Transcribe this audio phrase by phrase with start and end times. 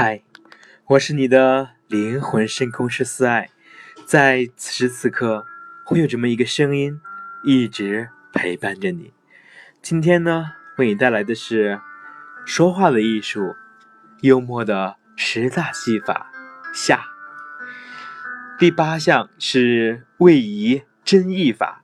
[0.00, 0.22] 嗨，
[0.86, 3.50] 我是你的灵魂深空师四爱，
[4.06, 5.44] 在此时此刻，
[5.84, 7.00] 会有这么一个声音
[7.42, 9.12] 一直陪伴着你。
[9.82, 11.80] 今天呢，为你带来的是
[12.46, 13.56] 说话的艺术，
[14.20, 16.30] 幽默的十大戏法
[16.72, 17.00] 下。
[18.56, 21.82] 第八项是位移真意法。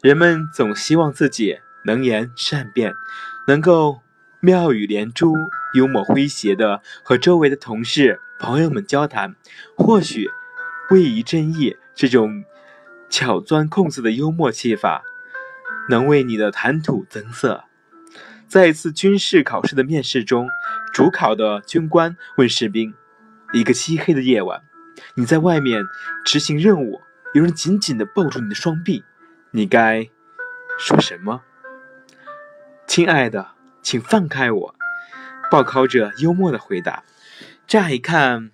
[0.00, 2.94] 人们总希望自己能言善辩，
[3.46, 4.00] 能够
[4.44, 5.34] 妙语连珠。
[5.74, 9.34] 幽默诙谐的和周围的同事、朋友们交谈，
[9.74, 10.28] 或许
[10.90, 12.44] 位移正义这种
[13.08, 15.02] 巧钻空子的幽默技法，
[15.88, 17.64] 能为你的谈吐增色。
[18.46, 20.46] 在一次军事考试的面试中，
[20.92, 22.92] 主考的军官问士兵
[23.54, 24.60] ：“一个漆黑的夜晚，
[25.14, 25.82] 你在外面
[26.26, 27.00] 执行任务，
[27.32, 29.02] 有人紧紧地抱住你的双臂，
[29.52, 30.06] 你该
[30.78, 31.40] 说什么
[32.86, 34.74] ？”“亲爱的，请放开我。”
[35.50, 37.04] 报考者幽默的回答
[37.68, 38.50] ：“乍一看，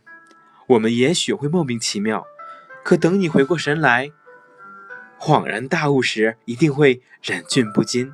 [0.66, 2.26] 我们也许会莫名其妙，
[2.82, 4.10] 可等你回过神来，
[5.18, 8.12] 恍然大悟时，一定会忍俊不禁。”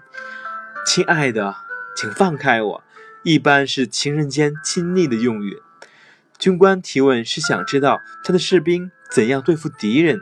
[0.86, 1.56] 亲爱的，
[1.96, 2.84] 请放开我。
[3.22, 5.62] 一般是情人间亲昵的用语。
[6.38, 10.20] 军官提问是想知道他的士兵怎样对付敌人，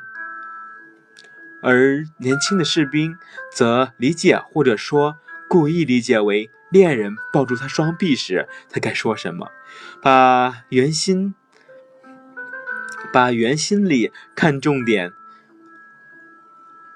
[1.65, 3.17] 而年轻的士兵
[3.53, 5.17] 则理解或者说
[5.49, 6.49] 故意理解为。
[6.73, 9.51] 恋人抱住他双臂时，他该说什么？
[10.01, 11.35] 把圆心，
[13.13, 15.13] 把圆心里看重点，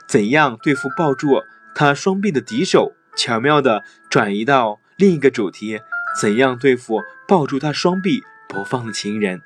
[0.08, 1.42] 怎样对付抱住
[1.74, 2.94] 他双臂的敌手？
[3.16, 5.80] 巧妙地转移到另一个主题：
[6.20, 9.40] 怎样对付抱住他双臂不放的情人？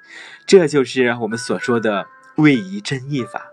[0.44, 3.50] 这就是我们所说的位移真意法。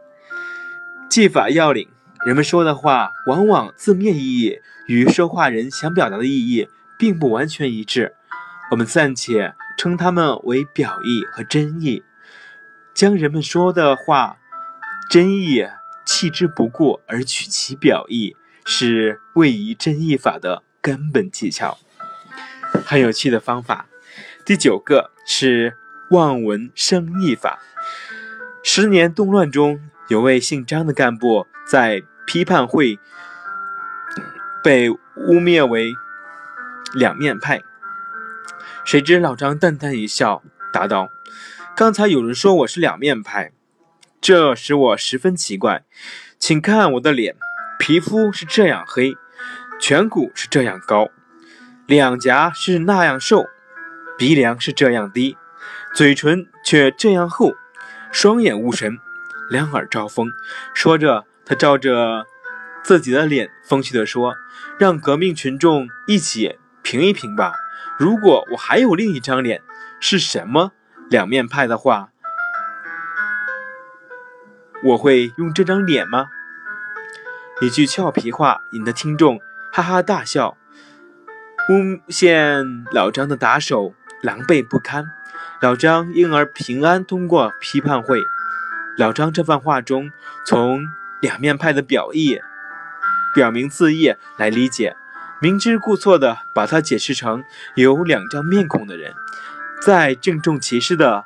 [1.08, 1.88] 技法要领：
[2.26, 4.60] 人们说的话，往往字面意义。
[4.88, 8.16] 与说话人想表达的意义并不完全一致，
[8.72, 12.04] 我们暂且称它们为表意和真意。
[12.94, 14.38] 将人们说的话
[15.10, 15.68] 真意
[16.06, 18.36] 弃之不顾而取其表意，
[18.66, 21.78] 是位移真意法的根本技巧。
[22.86, 23.88] 很有趣的方法。
[24.46, 25.76] 第九个是
[26.12, 27.60] 望文生义法。
[28.64, 33.00] 十年动乱中，有位姓张的干部在批判会。
[34.64, 35.94] 被污蔑为
[36.94, 37.62] 两面派，
[38.84, 41.08] 谁知老张淡淡一笑，答道
[41.74, 43.54] ：“刚才有人说我是两面派，
[44.20, 45.86] 这使我十分奇怪。
[46.38, 47.38] 请看我的脸，
[47.80, 49.16] 皮肤是这样黑，
[49.80, 51.08] 颧骨是这样高，
[51.86, 53.46] 两颊是那样瘦，
[54.18, 55.38] 鼻梁是这样低，
[55.94, 57.54] 嘴唇却这样厚，
[58.12, 59.00] 双眼无神，
[59.50, 60.32] 两耳招风。”
[60.74, 62.26] 说着，他照着。
[62.84, 64.38] 自己的脸，风趣地说
[64.80, 67.52] ：“让革命群众一起评一评吧。
[68.00, 69.62] 如果我还有另一张脸，
[70.00, 70.72] 是什么
[71.10, 72.12] 两面派的话，
[74.86, 76.28] 我会用这张脸吗？”
[77.60, 79.42] 一句俏皮话引得听众
[79.74, 80.56] 哈哈大笑。
[81.68, 85.04] 诬陷老张的打手狼狈不堪，
[85.60, 88.24] 老张因而平安通过批判会。
[88.98, 90.12] 老张这番话中，
[90.44, 90.84] 从
[91.22, 92.40] 两面派的表意。
[93.36, 94.96] 表明字意来理解，
[95.40, 97.44] 明知故错的把它解释成
[97.76, 99.14] 有两张面孔的人，
[99.84, 101.26] 在郑重其事的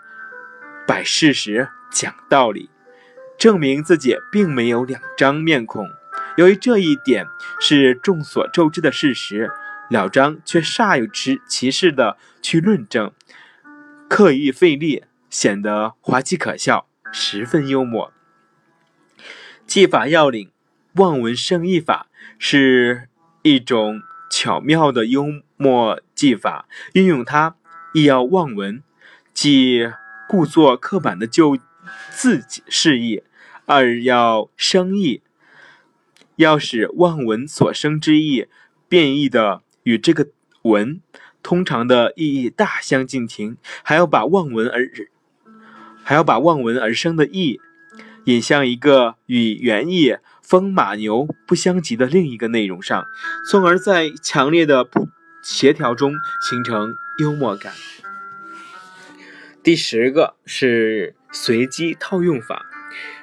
[0.86, 2.70] 摆事实讲道理，
[3.38, 5.88] 证明自己并没有两张面孔。
[6.36, 7.26] 由于这一点
[7.62, 9.50] 是众所周知的事实，
[9.90, 11.08] 老张却煞有
[11.48, 13.14] 其事的去论证，
[14.10, 18.14] 刻意费力，显得滑稽可笑，十分幽默。
[19.66, 20.52] 技法要领。
[20.96, 22.08] 望文生义法
[22.38, 23.08] 是
[23.44, 27.56] 一种巧妙的幽默技法，运用它，
[27.94, 28.84] 一要望文，
[29.34, 29.90] 即
[30.28, 31.58] 故作刻板的就
[32.10, 33.24] 自己示意；
[33.66, 35.22] 二要生义，
[36.36, 38.48] 要使望文所生之意
[38.90, 40.28] 变异的与这个
[40.64, 41.00] 文
[41.42, 44.92] 通常的意义大相径庭，还要把望文而
[46.04, 47.60] 还要把望文而生的意
[48.26, 50.18] 引向一个与原意。
[50.42, 53.06] 风马牛不相及的另一个内容上，
[53.50, 55.08] 从而在强烈的不
[55.42, 56.12] 协调中
[56.42, 57.72] 形成幽默感。
[59.64, 62.66] 第十个是随机套用法，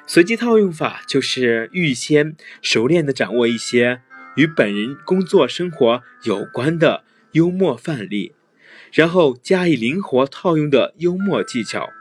[0.07, 4.01] 随机套用法就是预先熟练的掌握一些
[4.35, 7.03] 与本人工作生活有关的
[7.33, 8.33] 幽默范例，
[8.91, 11.91] 然后加以灵活套用的幽默技巧，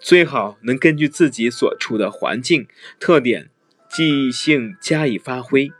[0.00, 2.66] 最好能根据自己所处的环境
[2.98, 3.50] 特点。
[3.86, 5.70] 即兴加以发挥。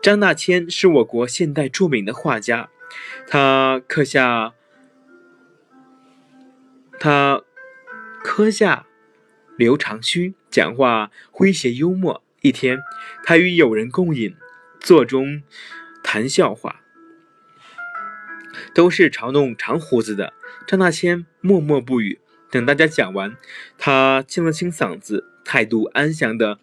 [0.00, 2.70] 张大千是我国现代著名的画家，
[3.26, 4.54] 他刻下
[7.00, 7.42] 他
[8.22, 8.86] 磕下
[9.56, 12.22] 留长须，讲话诙谐幽默。
[12.42, 12.78] 一天，
[13.24, 14.36] 他与友人共饮，
[14.78, 15.42] 座中
[16.04, 16.82] 谈笑话，
[18.72, 20.32] 都是嘲弄长胡子的。
[20.64, 22.20] 张大千默默不语。
[22.50, 23.36] 等大家讲完，
[23.76, 26.58] 他清了清嗓子，态度安详的，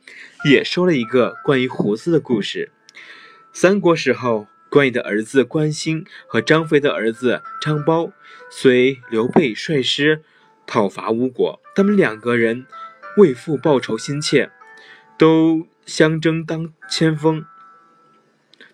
[0.50, 2.72] 也说了一个关于胡子的故事。
[3.54, 8.12] 三国时候，关羽的儿子关兴和张飞的儿子张苞，
[8.50, 10.24] 随刘备率师
[10.66, 12.66] 讨伐吴国，他们两个人
[13.18, 14.52] 为父报仇心切。
[15.18, 17.46] 都相争当先锋，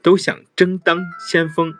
[0.02, 1.76] 都想争当先锋，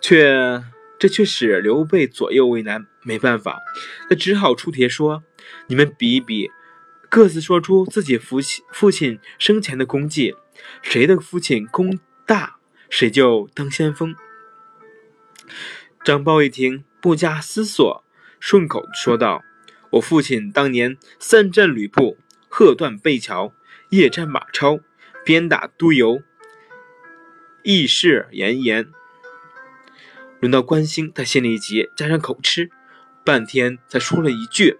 [0.00, 0.64] 却
[0.98, 2.88] 这却使刘备左右为难。
[3.06, 3.62] 没办法，
[4.10, 5.22] 他只好出帖说
[5.68, 6.50] ：“你们比一比，
[7.08, 10.34] 各自说出自己父亲父亲生前的功绩，
[10.82, 12.56] 谁的父亲功大，
[12.90, 14.14] 谁就当先锋。”
[16.04, 18.04] 张苞一听，不加思索，
[18.40, 19.42] 顺口说道
[19.92, 22.18] ：“我父亲当年三战吕布，
[22.48, 23.52] 喝断背桥。”
[23.90, 24.80] 夜战马超，
[25.24, 26.20] 鞭打督邮，
[27.62, 28.88] 义士严颜。
[30.40, 32.68] 轮到关兴，他心里急，加上口吃，
[33.26, 34.78] 半天才说了一句：“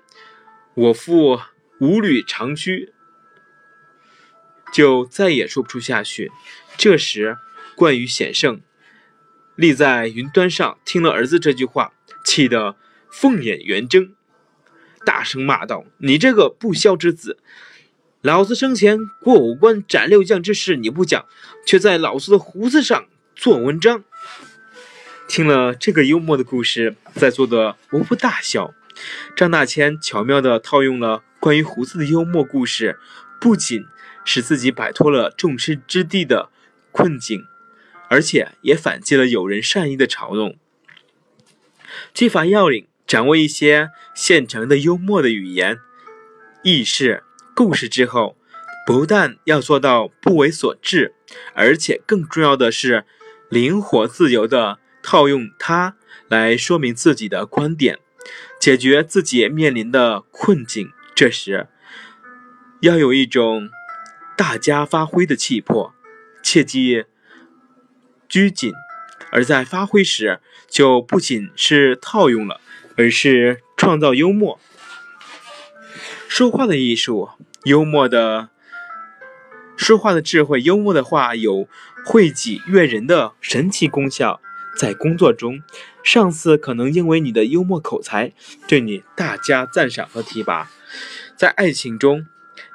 [0.75, 1.41] 我父
[1.81, 2.93] 五履长须。”
[4.73, 6.31] 就再也说不出下去。
[6.77, 7.39] 这时，
[7.75, 8.61] 关羽险胜，
[9.57, 11.93] 立在云端上，听了儿子这句话，
[12.25, 12.77] 气得
[13.11, 14.15] 凤眼圆睁，
[15.05, 17.39] 大声骂道：“你这个不孝之子！”
[18.23, 21.27] 老子生前过五关斩六将之事你不讲，
[21.67, 24.05] 却在老子的胡子上做文章。
[25.29, 28.75] 听了这个幽默的故事，在座的无不大笑。
[29.37, 32.99] 张大千巧妙地套用了关于胡子的幽默故事，
[33.41, 33.85] 不仅
[34.25, 36.49] 使自己摆脱了众矢之的的
[36.93, 37.45] 困境，
[38.09, 40.57] 而且也反击了有人善意的嘲弄。
[42.15, 45.79] 技法要领，掌握一些现成的幽默的语言，
[46.63, 47.23] 意识。
[47.55, 48.37] 故事之后，
[48.87, 51.15] 不但要做到不为所制，
[51.55, 53.05] 而且更重要的是
[53.49, 55.95] 灵活自由的套用它
[56.29, 58.01] 来说明自己的观点，
[58.61, 60.91] 解决自己面临的困境。
[61.15, 61.69] 这时
[62.81, 63.71] 要有一种
[64.37, 65.95] 大家发挥的气魄，
[66.43, 67.05] 切忌
[68.29, 68.73] 拘谨。
[69.31, 72.61] 而在发挥时，就不仅是套用了，
[72.97, 74.59] 而是创造幽默。
[76.29, 77.31] 说话的艺术。
[77.65, 78.51] 幽默的
[79.77, 81.69] 说话的智慧，幽默的话有
[82.05, 84.41] 惠己悦人的神奇功效。
[84.77, 85.63] 在工作中，
[86.05, 88.33] 上司可能因为你的幽默口才
[88.69, 90.69] 对你大加赞赏和提拔；
[91.37, 92.27] 在爱情中，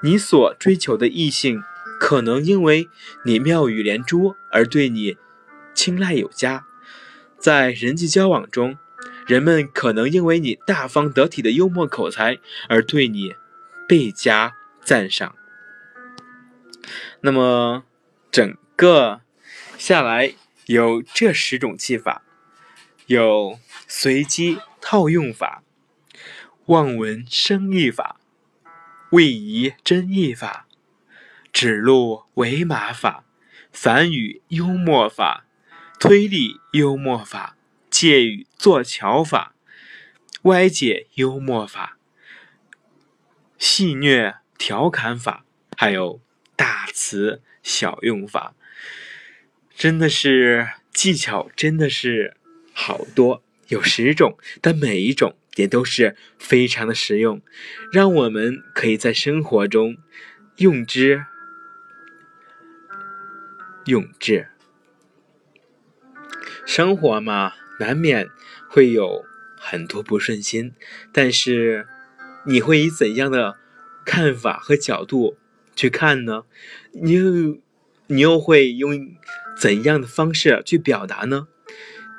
[0.02, 1.62] 你所追求的异性
[2.00, 2.90] 可能因为
[3.26, 5.18] 你妙语连珠而对你
[5.74, 6.64] 青睐有加；
[7.38, 8.78] 在人际交往中，
[9.28, 13.36] 人们可能因为你大方得体的幽默口才而对你
[13.88, 14.54] 倍加。
[14.84, 15.36] 赞赏。
[17.22, 17.84] 那么，
[18.32, 19.22] 整个
[19.78, 20.34] 下来
[20.72, 22.24] 有这十种技法：
[23.08, 25.64] 有随机套用法、
[26.68, 28.22] 望文生义法、
[29.12, 30.68] 位移真意法、
[31.52, 33.26] 指鹿为马法、
[33.72, 35.46] 反语幽默法、
[36.00, 37.58] 推理幽默法、
[37.90, 39.54] 借语做桥法、
[40.44, 41.98] 歪解幽默法、
[43.58, 44.36] 戏谑。
[44.62, 45.44] 调侃法，
[45.76, 46.22] 还有
[46.56, 48.54] 大词小用法，
[49.82, 52.36] 真的是技巧，真的是
[52.72, 57.42] 好多，有十种，但每一种也都是非常的实用，
[57.92, 59.98] 让我们可以在生活中
[60.58, 61.26] 用之
[63.86, 64.50] 用之。
[66.68, 68.30] 生活嘛，难免
[68.70, 69.26] 会有
[69.58, 70.76] 很多不顺心，
[71.12, 71.88] 但是
[72.46, 73.58] 你会以怎样的？
[74.06, 75.38] 看法和角度
[75.76, 76.44] 去看呢？
[76.92, 77.60] 你又
[78.06, 79.16] 你又会用
[79.58, 81.48] 怎样的方式去表达呢？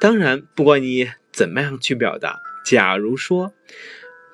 [0.00, 3.52] 当然，不管你怎么样去表达，假如说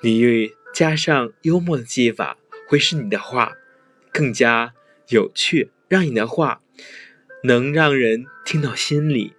[0.02, 2.38] 你加上幽默的技法，
[2.69, 3.55] 会使你的话
[4.12, 4.73] 更加
[5.09, 6.61] 有趣，让你的话
[7.45, 9.35] 能让人听到心里，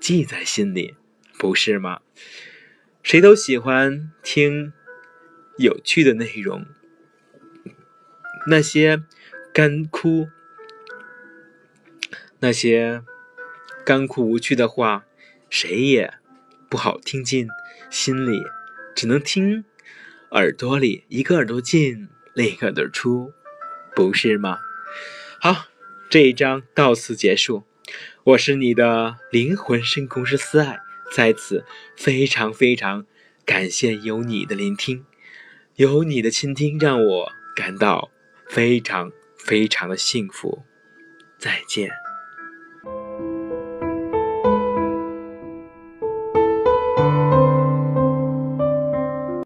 [0.00, 0.94] 记在心里，
[1.38, 2.00] 不是吗？
[3.02, 4.72] 谁都喜欢听
[5.56, 6.66] 有趣的内容。
[8.46, 9.02] 那些
[9.52, 10.28] 干枯、
[12.40, 13.02] 那些
[13.84, 15.04] 干枯无趣的话，
[15.50, 16.14] 谁也
[16.68, 17.48] 不好听进
[17.90, 18.42] 心里，
[18.94, 19.64] 只能听
[20.30, 23.32] 耳朵里，一个耳朵进，另一个耳朵出，
[23.96, 24.58] 不是吗？
[25.40, 25.66] 好，
[26.08, 27.64] 这一章到此结束。
[28.24, 30.78] 我是你的灵魂深空师思爱，
[31.12, 31.64] 在此
[31.96, 33.06] 非常非常
[33.46, 35.06] 感谢有你的聆听，
[35.76, 38.10] 有你的倾听，让我感到
[38.46, 40.62] 非常非常的幸福。
[41.38, 42.07] 再见。